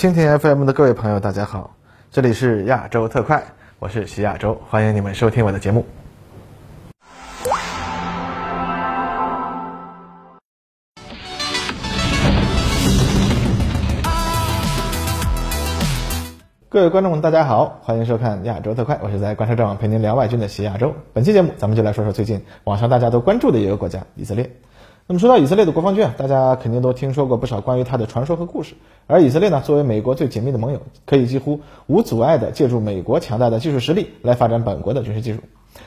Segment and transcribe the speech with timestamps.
[0.00, 1.76] 蜻蜓 FM 的各位朋友，大家好，
[2.10, 3.44] 这里是亚洲特快，
[3.78, 5.84] 我是徐亚洲，欢迎你们收听我的节目。
[16.70, 20.94] 各位观众们，大家好，欢迎收看亚洲特快，我是在观察者网陪您聊外军的徐亚洲。
[21.12, 24.50] 本期节目，咱们就来说说最近网上大家都关注的一个国家——以色列。
[25.10, 28.74] 那么说到以色列的国防军啊，大家肯定都听说过不少关于它的传说和故事。
[29.08, 35.40] 而以色列呢，作为美国最紧密的盟友，可以几乎无阻碍地借助美国强大的技术实力来发展本国的军事技术。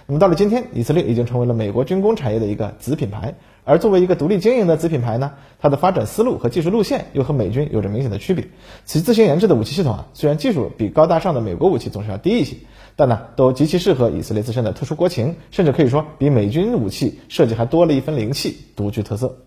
[0.07, 3.35] 那么到了今天，以色列已经成为了美国军工产业的一个子品牌。
[3.63, 8.49] 而作为一个独立经营的子品牌呢，它的发展思路和技术路线又和美军有着明显的区别。
[8.83, 12.57] 其自行研制的武器系统啊，虽然技术比高大上的美国武器总是要低一些，
[12.95, 19.37] 但呢，都极其适合以色列自身的特殊国情，甚至可以说比美军武器设计还多了一分灵气，独具特色。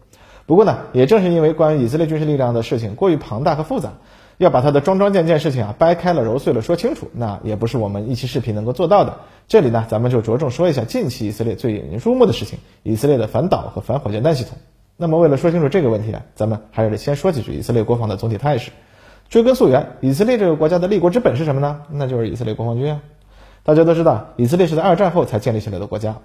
[0.46, 3.94] 不过呢，也正是因为关于以色列军事力量的事情过于庞大和复杂，
[4.38, 9.18] 要把它的桩桩件件事情啊掰开了揉碎了说清楚，那也不是我们一期视频能够做到的。
[9.48, 14.58] 这里呢，咱们就着重说一下近期以色列最引人注目的事情——以色列的反导和反火箭弹系统。
[14.96, 18.70] 那么为了说清楚这个问题啊，咱们还是得先说几句以色列国防的总体态势。
[19.28, 21.82] 追根溯源，以色列这个国家的立国之本是什么呢？
[21.90, 23.02] 那就是以色列国防军啊。
[23.66, 26.18] 大家都知道，以色列是在二战后才建立起来的国家。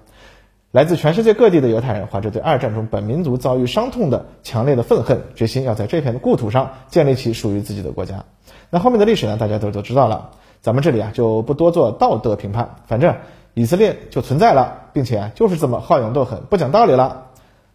[0.70, 8.24] 来自全世界各地的犹太人怀着对二战中本民族遭遇伤痛的强烈的愤恨，决心要在这片故土上建立起属于自己的国家。
[8.70, 10.30] 那后面的历史呢，大家都都知道了。
[10.60, 13.16] 咱们这里啊就不多做道德评判，反正
[13.54, 17.26] 以色列就存在了，并且啊就是这么好勇斗狠、不讲道理了。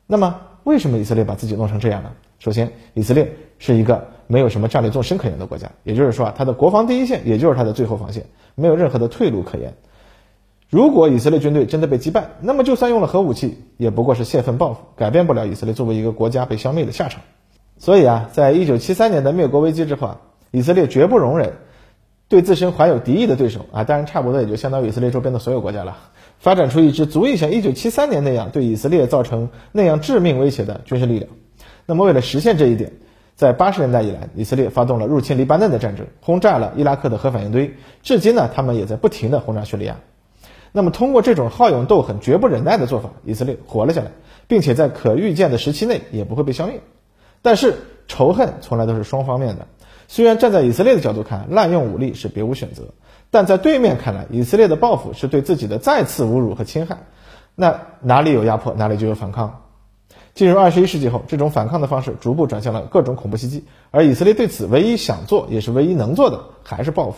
[0.07, 2.11] 那么为什么以色列把自己弄成这样呢？
[2.39, 8.25] 首先，以色列是一个没有什么战略纵深可言的国家，也就是说啊，它的国防第一线也就是它的最后防线，
[8.55, 9.73] 没有任何的退路可言。
[10.69, 17.21] 如果以色列军队真的被击败，那么就算用了核武器，也不过是泄愤报复，改变不了以色列作为一个国家被消灭的下场。
[17.77, 21.53] 所以啊，在一九七三年的灭国危机之后啊，以色列绝不容忍
[22.27, 25.95] 对自身怀有敌意的对手啊，当然差不多也就相当于以色列周边的所有国家了，
[26.37, 31.31] 发展出一支足以像一九七三年那样对以色列造成那样致命威胁的军事力量。
[31.85, 32.91] 那么为了实现这一点，
[33.37, 39.97] 在八十年代以来，以色列发动了入侵黎巴嫩的战争，轰炸了伊拉克的核反应堆，至今呢，他们也在不停的轰炸叙利亚。
[40.71, 44.07] 那么，通过这种好勇斗狠、绝不忍耐的做法，以色列活了下来，
[44.47, 46.81] 并且在可预见的时期内也不会被消灭。
[47.43, 47.75] 但是，
[48.07, 49.67] 仇恨从来都是双方面的。
[50.07, 52.85] 虽然站在以色列的角度看，滥用武力是别无选择，
[53.29, 56.97] 但在对面看来，以色列的报复是对自己的再次侮辱和侵害。
[57.53, 59.66] 那哪里有压迫，哪里就有反抗。
[60.37, 67.17] 进入二十一世纪后，这种反抗的方式逐步转向了各种恐怖袭击，而以色列对此唯一想做，也是唯一能做的，还是报复。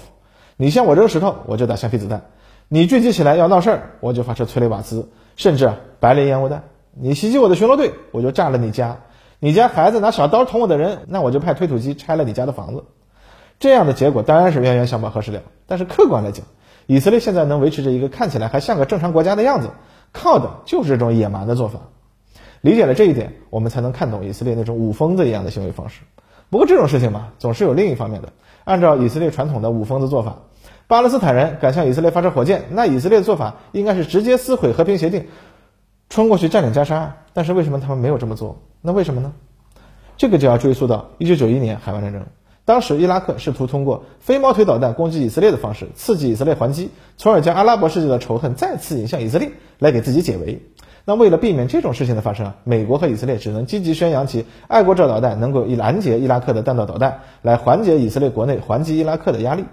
[0.56, 2.28] 你向我扔石头，我就打橡皮子弹。
[2.69, 5.69] 你聚集起来要闹事儿，我就发射催泪瓦斯，甚至
[6.00, 6.63] 白磷烟雾弹。
[6.94, 9.02] 你袭击我的巡逻队，我就炸了你家。
[9.40, 12.86] 你家孩子拿小刀捅我的人，那我就派推土机拆了你家的房子。
[13.59, 15.41] 这样的结果当然是冤冤相报何时了。
[15.68, 16.46] 但是客观来讲，
[16.88, 19.72] 以色列现在能维持着一个看起来还像个正常国家的样子，
[20.13, 21.81] 靠的就是这种野蛮的做法。
[22.61, 26.01] 理解了这一点，我们才能看懂以色列那种武疯子一样的行为方式。
[26.49, 28.33] 不过这种事情嘛，总是有另一方面的。
[28.63, 30.39] 按照以色列传统的武疯子做法。
[30.87, 35.27] 巴勒斯坦人敢向以色列发射火箭，那以色列的做法应该是直接撕毁和平协定，
[36.09, 37.17] 冲过去占领加沙。
[37.33, 38.63] 但是为什么他们没有这么做？
[38.81, 39.33] 那为什么呢？
[40.17, 42.25] 这个就要追溯到1991年海湾战争。
[42.65, 50.61] 当时伊拉克试图通过飞毛腿导弹攻击以色列的方式，刺激以色列还击，从而将阿拉伯世界的仇恨再次引向以色列，来给自己解围。
[51.05, 59.65] 那为了避免这种事情的发生啊，美国和以色列只能积极宣扬其爱国者导弹能够以拦截伊拉克的弹道导弹，来缓解以色列国内还击伊拉克的压力。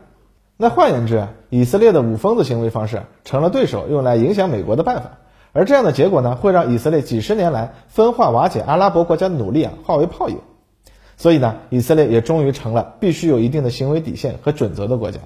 [0.56, 5.18] 那换言之，以色列的五疯子行为方式成了对手用来影响美国的办法，
[5.52, 10.38] 而这样的结果呢，会让以色列几十年来分化瓦解阿拉伯国家的努力啊化为泡影。
[11.18, 15.20] 所以呢，以色列也终于成了必须有一定的行为底线和准则的国家，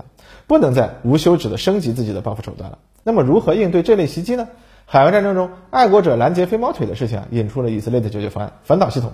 [0.46, 2.78] 不能再无休止的升级自己的报复手段了。
[3.02, 4.48] 那么，如何应对这类袭击呢？
[4.92, 9.12] 海湾战争中，爱国者拦截飞毛腿的事情啊，引出了以色列的解决方案——反导系统。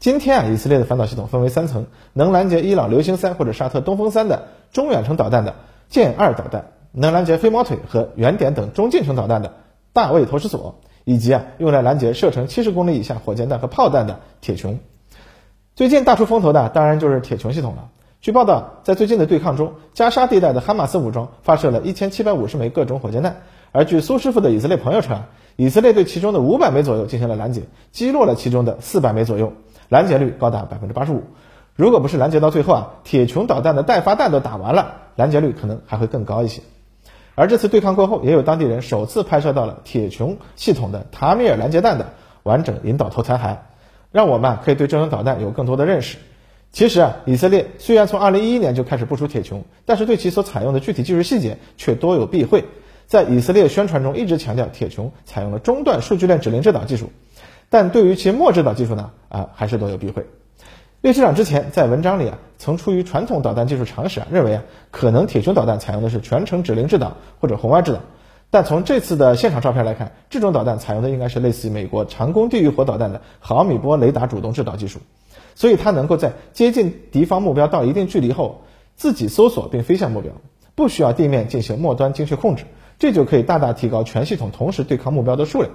[0.00, 5.54] 今天啊，以色列的反导系统分为三层：能拦截伊朗流星三或者沙特东风三的中远程导弹的
[5.88, 9.52] 剑二导弹，能拦截飞毛腿和圆点等中近程导弹的
[9.92, 14.78] 大卫投石索，以及啊用来拦截射程七十公里以下火箭弹和炮弹的铁穹。
[15.76, 17.90] 最近大出风头的当然就是铁穹系统了。
[18.20, 23.42] 据报道，在最近的对抗中，加沙地带的哈马斯武装发射了一千七百五十枚各种火箭弹，
[23.74, 25.24] 而据苏师傅的以色列朋友称，
[25.56, 29.52] 以色列对其中的五百枚左右进行了拦截，击落了其中的四百枚左右。
[29.88, 31.24] 拦截率高达百分之八十五，
[31.74, 36.62] 如果不是拦截到最后啊，铁穹导弹的待发弹都打完了，拦截率可能还会更高一些。
[37.34, 42.12] 而这次对抗过后，也有当地人首次拍摄到了铁穹系统的塔米尔拦截弹的
[42.44, 43.56] 完整引导头残骸，
[44.12, 46.18] 让我们啊可以对这种导弹有更多的认识。
[46.70, 52.64] 其实啊，以色列虽然从2011年就开始部署铁穹，但是对其所采用的具体技术细节却多有避讳。
[53.06, 57.10] 在以色列宣传中一直强调铁穹采用了中段数据链指令制导技术，
[57.70, 60.26] 但对于其末制导技术呢，啊还是多有避讳。
[61.00, 68.00] 列车长之前在文章里啊，曾出于传统导弹技术常识啊，认为啊，可能铁穹导弹采用的是全程指令制导或者红外制导。
[68.50, 75.00] 但从这次的现场照片来看，这种导弹采用的应该是类似于美国长弓地狱火导弹的毫米波雷达主动制导技术。
[75.54, 78.62] 所以它能够在接近敌方目标到一定距离后，
[78.96, 80.32] 自己搜索并飞向目标，
[80.74, 82.64] 不需要地面进行末端精确控制，
[83.04, 85.70] 这就可以大大提高全系统同时对抗目标的数量。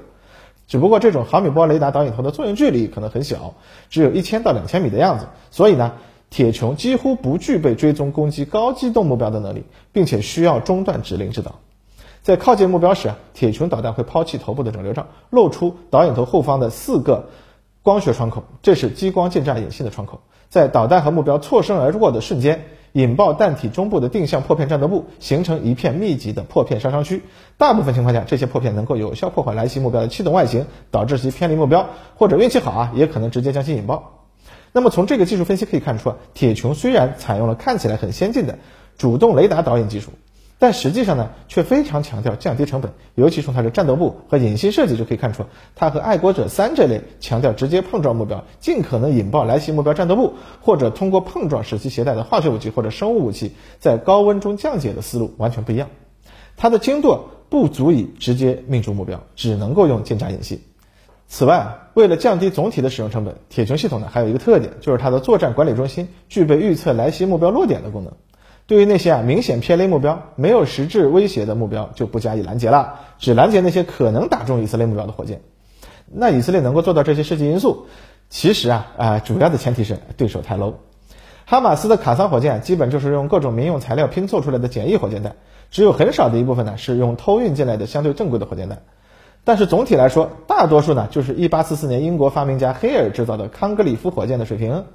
[0.65, 3.53] 只不过这种毫米波雷达导引头的作用距离可能很小，
[3.91, 5.91] 只有一千到两千米的样子，所以呢，
[6.31, 11.59] 铁穹几乎不具备追踪攻击高机动目标的能力，并且需要中断指令制导。
[12.23, 17.29] 在靠近目标时啊，铁穹导弹会抛弃头部的整流罩，露出导引头后方的四个。
[17.83, 27.23] 光学窗口，这是激光近战引信的窗口，在导弹和目标错身而过的瞬间，引爆弹体中部的定向破片战斗部，形成一片密集的破片杀伤区。
[27.57, 34.25] 大部分情况下，这些破片能够有效破坏来袭目标的气动外形，导致其偏离目标，或者运气好啊，也可能直接将其引爆。
[34.71, 38.59] 那么从这个技术分析可以看出啊，铁穹虽然采用了看起来很先进的
[38.97, 40.11] 主动雷达导引技术。
[40.61, 55.87] 但实际上呢，却非常强调降低成本，尤其从它的战斗部和引信设计就可以看出，它和爱国者三这类强调直接碰撞目标，尽可能引爆来袭目标战斗部，或者通过碰撞使其携带的化学武器或者生物武器在高温中降解的思路完全不一样。
[56.57, 60.61] 它的精度不足以直接命中目标，只能够用近战引信。
[61.29, 68.11] 此外，为了降低总体的使用成本，铁穹系统呢还有一个特点，就是它的作战管理中心具备预测来袭目标落点的功能。
[68.69, 75.41] 对于那些啊明显偏离目标、没有实质威胁的目标，就不加以拦截了，只拦截那些可能打中以色列目标的火箭。
[76.05, 77.87] 那以色列能够做到这些设计因素，
[78.29, 80.75] 其实啊啊主要的前提是对手太 low。
[81.47, 85.35] 哈马斯的卡桑火箭基本就是用各种民用材料拼凑出来的简易火箭弹，
[85.71, 88.83] 只有很少的一部分呢是用偷运进来的相对正规的火箭弹。
[89.43, 94.85] 但是总体来说，大多数呢就是1844年英国发明家黑尔制造的康格里夫火箭的水平，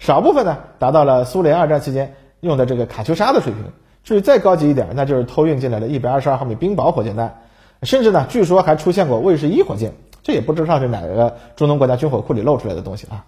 [0.00, 2.16] 少部分呢达到了苏联二战期间。
[2.40, 3.64] 用的这个卡秋莎的水平，
[4.02, 7.42] 至于再高级一点，那就是偷运进来的一百二十二毫米冰雹火箭弹，
[7.82, 9.92] 甚至呢，据说还出现过卫士一火箭，
[10.22, 13.24] 这也不知道是哪个中东国家军火库里漏出来的东西啊。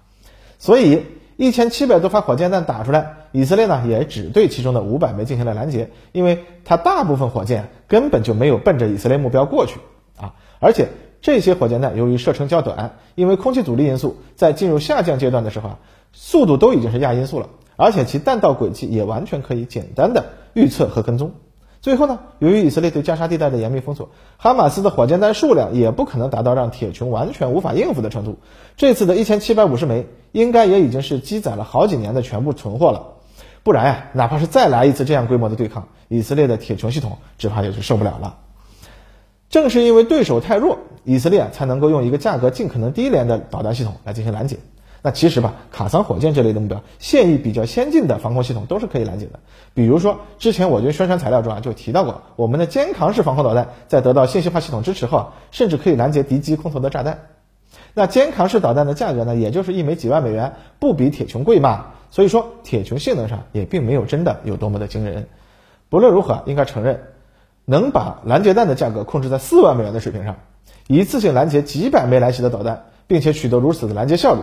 [0.58, 1.04] 所以
[1.36, 9.80] 一千七百多发火箭弹打出来，以色列呢也只对其中的五百枚进行了拦截，因为它大部分火箭根本就没有奔着以色列目标过去
[10.16, 10.88] 啊，而且
[11.20, 15.78] 这些火箭弹由于射程较短，因为空气阻力因素，在进入下降阶段的时候啊，
[16.12, 17.48] 速度都已经是亚音速了。
[17.82, 21.32] 而且其弹道轨迹也完全可以简单的预测和跟踪。
[21.80, 28.38] 最后呢，由于以色列对加沙地带的严密封锁，哈马斯的火箭弹数量也不可能达到让铁穹完全无法应付的程度。
[28.76, 33.14] 这次的一千七百五十枚，应该也已经是积攒了好几年的全部存货了。
[33.64, 38.36] 不然呀，哪怕是再来一次这样规模的对抗，以色列的铁穹系统只怕也是受不了了。
[39.50, 44.58] 正是因为对手太弱，以色列才能够用一个价格尽可能低廉的导弹系统来进行拦截。
[45.04, 49.40] 那其实吧，卡桑火箭这类的目标，现役比较先进的防空系统都是可以拦截的。
[49.74, 57.18] 比如说，之前我军宣传材料中啊就提到过，我们的肩扛式防空导弹在得到信息化系统支持后，甚至可以拦截敌机空投的炸弹。
[57.94, 61.86] 那肩扛式导弹的价格呢，也就是一枚几万美元，不比铁穹贵嘛。
[62.12, 65.26] 所以说，铁穹性能上也并没有真的有多么的惊人。
[65.88, 67.02] 不论如何，应该承认，
[67.64, 70.36] 能把拦截弹的价格控制在四万美元的水平上，
[70.86, 74.42] 一次性拦截几百枚来袭的导弹，并且取得如此的拦截效率。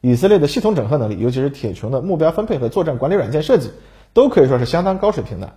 [0.00, 3.70] 以色列的系统整合能力，尤其是铁穹的目标分配和作战管理软件设计，
[4.14, 5.52] 都可以说是相当高水平的。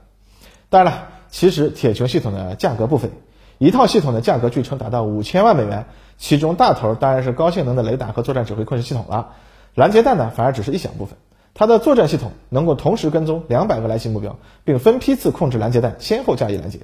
[0.70, 3.10] 当然了，其实铁穹系统的价格不菲，
[3.58, 5.86] 一套系统的价格据称达到五千万美元，
[6.18, 9.36] 其中大头当然是高性能的雷达和作战指挥控制系统了。
[9.76, 11.18] 拦截弹呢，反而只是一小部分。
[11.54, 16.80] 它的作战系统能够同时跟踪两百个来袭目标，并分批次控制拦截弹，先后加以拦截。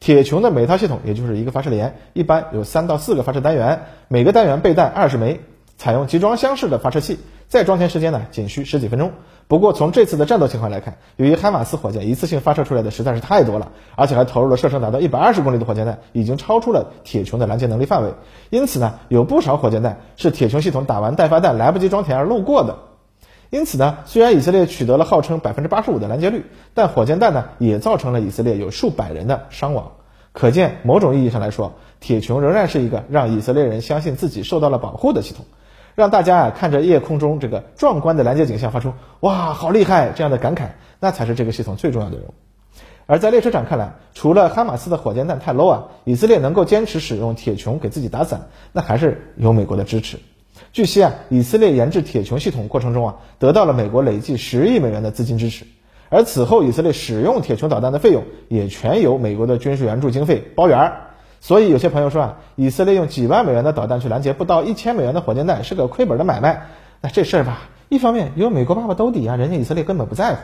[0.00, 5.40] 铁穹的每套系统也就是一个发射连，一般有三到四个发射单元，每个单元备弹二十枚。
[5.78, 9.12] 采用集装箱式的发射器，再装填时间呢仅需十几分钟。
[9.46, 18.12] 不过从这次的战斗情况来看，由于哈马斯火箭一次性发射出来的实在是太多了，而且还投入了射程达到一百二十公里的火箭弹，已经超出了铁穹的拦截能力范围。
[18.50, 22.76] 因此呢，有不少火箭弹是铁穹系统打完待发弹来不及装填而漏过的。
[23.50, 26.44] 因此呢，虽然以色列取得了号称百分之八十五的拦截率，
[26.74, 29.92] 但火箭弹呢也造成了以色列有数百人的伤亡。
[30.32, 35.46] 可见，某种意义上来说，铁穹仍然是一个让以色列人相信自己受到了保护的系统。
[35.98, 40.68] 让大家啊看着夜空中这个壮观的拦截景象，发出“哇，好厉害”这样的感慨，
[41.00, 42.34] 那才是这个系统最重要的任务。
[43.06, 50.20] 而在列车长看来，除了哈马斯的火箭弹太 low 啊，以色列能够坚持使用铁穹给自己打伞，那还是有美国的支持。
[50.72, 55.66] 据悉啊，以色列研制铁穹系统过程中啊，得到了美国累计十亿美元的资金支持，
[56.10, 61.07] 而此后以色列使用铁穹导弹的费用也全由美国的军事援助经费包圆儿。
[61.40, 66.66] 所以有些朋友说啊，以色列用几万美元的导弹去拦截不到一千美元的火箭弹是个亏本的买卖。
[67.00, 70.36] 那这事儿吧，一方面有美国爸爸兜底啊，人家以色列根本不在乎；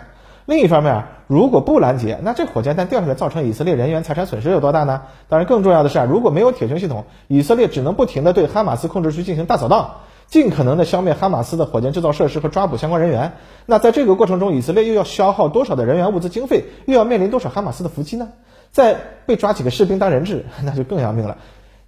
[0.46, 5.02] 另一方面，如果不拦截，那这火箭弹掉下来造成以色列人员财产损失有多大呢？
[5.28, 9.90] 当然，更重要的是啊，如果没有铁穹系统，以色列只能不停地对哈马斯控制区进行大扫荡。
[10.26, 13.32] 尽可能的消灭哈马斯的火箭制造设施和抓捕相关人员。
[13.66, 18.28] 那在这个过程中，以色列又要消耗多少的人员物资经费，又要面临多少哈马斯的伏击呢？
[18.74, 21.38] 再被抓几个士兵当人质， 那就更要命了。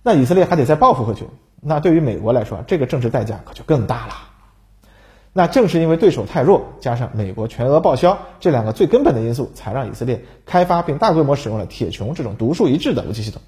[0.05, 1.27] 那以色列还得再报复回去。
[1.61, 4.13] 那对于美国来说，这个政治代价可就更大了。
[5.33, 13.43] 那正是因为对手太弱，加上美国全额报销这两个最根本的因素，才让以色列开发并大规模使用了铁穹这种独树一帜的武器系统。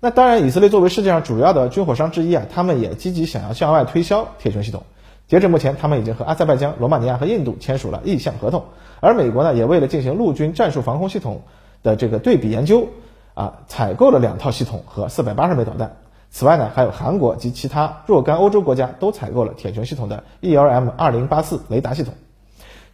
[0.00, 4.82] 那当然，以色列作为世界上主要的军火商之一啊，他们也积极想要向外推销铁穹系统。
[5.28, 8.64] 截至目前，他们已经和阿塞拜疆、罗马尼亚和印度签署了意向合同。
[9.00, 11.42] 而美国呢，也为了进行陆军战术防空系统
[11.82, 12.88] 的这个对比研究，
[13.34, 15.96] 啊，采购了两套系统和四百八十枚导弹。
[16.30, 22.14] 此外呢，还有韩国及其他若干欧洲国家都采购了铁穹系统的 ELM 二零八四雷达系统。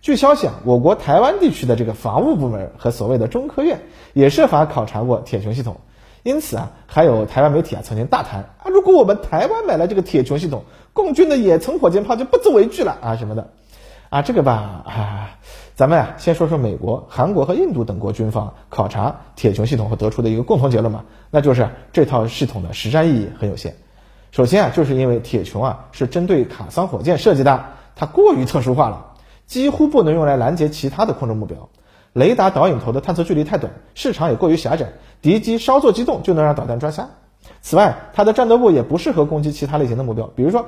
[0.00, 3.81] 据消息啊，我国台湾地区的这个防务部门和所谓的中科院
[4.12, 5.79] 也设法考察过铁穹系统。
[6.23, 13.50] 因此啊，还有台湾媒体啊曾经大谈啊，如果我们台湾买了这个铁穹系统，共军的野层火箭炮就不足为惧了啊什么的，
[14.14, 15.30] 啊这个吧啊，
[15.75, 21.02] 咱们啊先说说美国、韩国和印度等国军方考察铁穹系统后得出的一个共同结论嘛，
[21.33, 23.75] 那就是这套系统的实战意义很有限。
[24.30, 27.64] 首先啊，就是因为铁穹啊是针对卡桑火箭设计的，
[27.97, 29.14] 它过于特殊化了，
[29.47, 31.68] 几乎不能用来拦截其他的空中目标。
[32.12, 34.92] 雷达导引头的探测距离太短，市场也过于狭窄，
[35.23, 37.09] 敌机稍作机动就能让导弹抓瞎。
[37.62, 40.66] 此外，它的战斗部也不适合攻击其他类型的目标，比如说，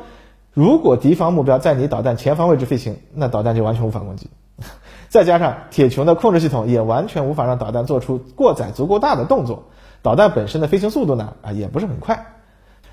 [0.56, 4.30] 如果敌方目标在你导弹前方位置飞行，那导弹就完全无法攻击。
[5.10, 9.64] 再加上铁穹的控制系统也完全无法让导弹做出过载足够大的动作，
[10.00, 12.28] 导弹本身的飞行速度呢啊也不是很快。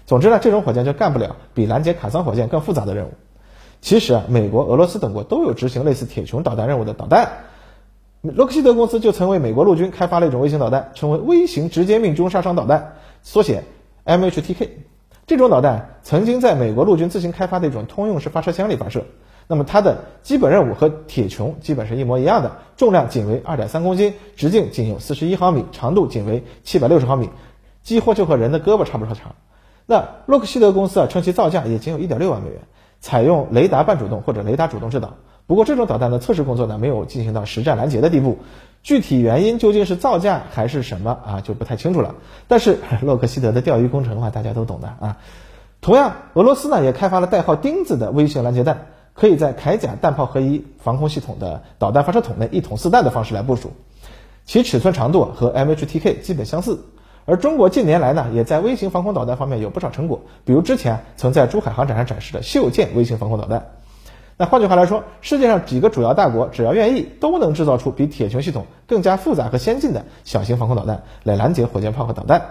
[0.05, 3.11] 总之呢，这种火箭就干不了比拦截卡桑火箭更复杂的任务。
[3.79, 7.29] 其实啊，美国、俄罗斯等国都有执行类似铁穹导弹任务的导弹。
[8.23, 13.63] 洛克希德公司就曾为美国陆军开发了一种微型导弹，称为微型直接命中杀伤导弹，缩写
[14.03, 14.67] MHTK。
[15.25, 19.05] 这种导弹曾经在美国陆军自行开发的一种通用式发射箱里发射。
[19.47, 27.29] 那么它的基本任务和铁穹基本是一模一样的，重量仅为二点三公斤，直径仅有四十一毫米，长度仅为七百六十毫米，
[27.81, 29.35] 几乎就和人的胳膊差不多长。
[29.85, 32.59] 那洛克希德公司啊称其造价也仅有一点六万美元，
[33.01, 35.15] 采用雷达半主动或者雷达主动制导。
[35.45, 38.39] 不过这种导弹的测试工作呢，没有进行到实战拦截的地步，
[38.81, 42.15] 具体原因究竟是造价还是什么啊，就不太清楚了。
[42.47, 45.17] 但是 洛克希德的钓鱼工程的话，大家都懂的啊。
[45.81, 53.73] 同样，俄罗斯呢也开发了代号“钉子”的微型拦截弹，可以在铠甲弹炮合一防空系统的导弹发射筒内一筒四弹的方式来部署，
[54.45, 56.85] 其尺寸长度和 MHTK 基本相似。
[57.25, 63.65] 而中国近年来呢，也在微型防空导弹方面有不少成果，比如之前曾在珠海航展上展示的秀舰微型防空导弹。
[64.37, 72.41] 那换句话来说，世界上几个主要大国只要愿意，都能制造出比铁穹系统更加复杂和先进的小型防空导弹来拦截火箭炮和导弹。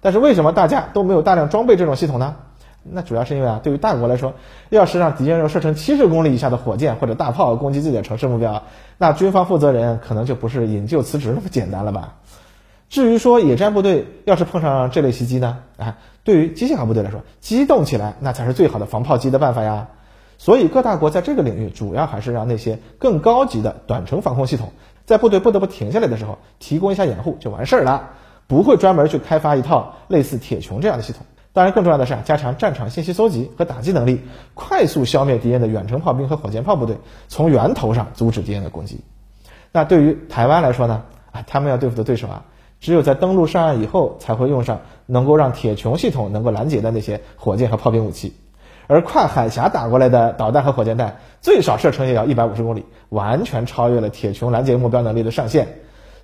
[0.00, 2.36] 但是为什么大家都没有大量装备这种系统呢？
[2.84, 4.34] 那主要是因为啊，对于大国来说，
[4.68, 8.64] 要是让敌人用射程七十公里以下的火箭或者大炮攻击自己的城市目标，
[8.98, 12.14] 那军方负责人可能就不是引咎辞职那么简单了吧？
[12.88, 15.58] 至于说野战部队要是碰上这类袭击呢？
[15.76, 19.88] 啊，对于机械化部队来说，机动起来那才是最好的防炮击的办法呀。
[20.42, 24.72] 所以各大国在这个领域主要还是让那些更高级的短程防空系统，
[25.06, 28.10] 在部队不得不停下来的时候提供一下掩护就完事儿了，
[28.48, 31.24] 不会专门去开发一套类似铁穹这样的系统。
[31.52, 34.22] 当然，更重要的是啊加强战场信息搜集和打击能力，
[34.54, 38.98] 快速消灭敌人的远程炮兵和火箭炮部队，从源头上阻止敌人的攻击。
[39.70, 41.04] 那对于台湾来说呢？
[41.30, 42.42] 啊，他们要对付的对手啊，
[42.80, 48.34] 只有在登陆上岸以后才会用上能够让铁穹系统能够拦截的那些火箭和炮兵武器。
[48.92, 55.66] 而跨海峡打过来的导弹和火箭弹，最少射程也要一百五十公里，完全超越了铁穹拦截目标能力的上限。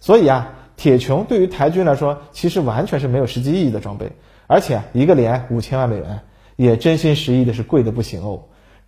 [0.01, 4.13] 所以啊，铁穹对于台军来说，其实完全是没有实际意义的装备。
[4.47, 6.21] 而且一个连五千万美元，
[6.57, 8.41] 也真心实意的是贵的不行哦。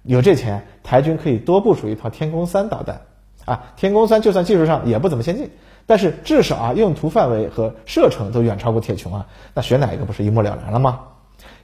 [0.03, 3.01] 有这钱，台军可以多部署一套天宫三导弹
[3.47, 3.73] 啊。
[3.77, 5.49] 天宫三就算技术上也不怎么先进，
[5.87, 9.27] 但是至少啊，用途范围和射程都远超过铁穹啊。
[9.55, 11.01] 那选哪一个不是一目了然了吗？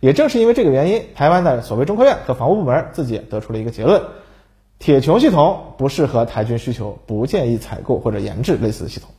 [0.00, 4.02] 也正是因为这个原因，台湾的所谓中科院和防务部门自己得出了一个结论：
[4.78, 9.10] 铁穹系统不适合台军需求，不建议采购或者研制类似的系统。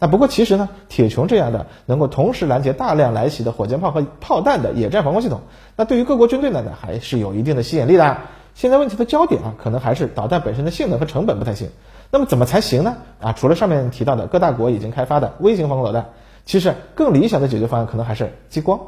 [0.00, 5.40] 那不过其实呢，铁穹这样的能够同时拦截大量来袭的火箭炮和炮弹的野战防空系统，
[5.76, 8.18] 那对于各国军队呢，呢还是有一定的吸引力的。
[8.54, 11.70] 现在问题的焦点啊，可能还是导弹本身的性能和成本不太行。
[12.10, 12.96] 那么怎么才行呢？
[13.20, 16.10] 啊，除了上面提到的各大国已经开发的微型防空导弹，
[16.44, 18.80] 其实更理想的解决方案可能还是激光。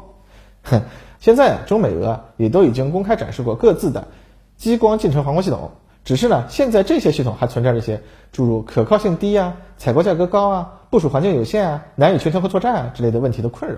[0.63, 0.81] 哼，
[1.21, 4.09] 现在啊中美俄也都已经公开展示过各自的
[4.57, 5.71] 激光近程防空系统。
[6.03, 8.01] 只是呢，现在这些系统还存在着一些
[8.31, 13.77] 诸如可靠性低啊、采购价格高啊、部署环境有限啊、难以全球化作战啊之类的问题的困扰。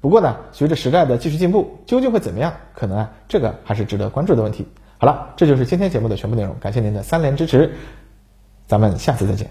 [0.00, 2.54] 不过呢，随着时代的技术进步，究竟会怎么样？
[2.72, 4.68] 可能啊，这个还是值得关注的问题。
[4.98, 7.72] 好了，这就是今天节目的全部内容，感谢您的三连支持，
[8.68, 9.50] 咱们下次再见。